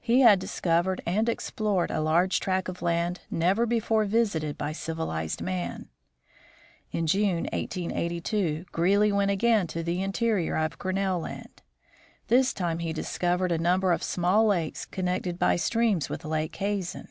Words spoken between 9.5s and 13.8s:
to the interior of Grinnell land. This time he discovered a